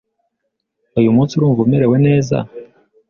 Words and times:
Uyu 0.99 1.15
munsi, 1.15 1.33
urumva 1.33 1.61
umerewe 1.63 1.97
neza? 2.07 2.37